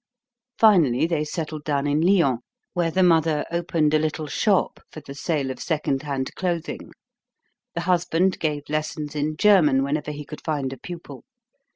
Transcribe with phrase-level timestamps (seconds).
[0.57, 2.39] Finally, they settled down in Lyons,
[2.73, 6.91] where the mother opened a little shop for the sale of second hand clothing.
[7.75, 11.23] The husband gave lessons in German whenever he could find a pupil.